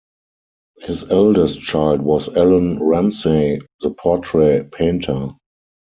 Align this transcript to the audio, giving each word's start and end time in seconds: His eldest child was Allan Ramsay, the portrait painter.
His 0.79 1.03
eldest 1.11 1.61
child 1.61 2.01
was 2.01 2.27
Allan 2.29 2.81
Ramsay, 2.81 3.59
the 3.81 3.91
portrait 3.91 4.71
painter. 4.71 5.27